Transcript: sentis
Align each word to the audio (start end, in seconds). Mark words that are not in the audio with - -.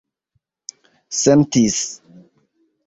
sentis 1.19 1.79